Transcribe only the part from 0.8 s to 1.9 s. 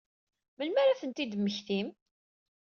ara ad tent-id-temmektim?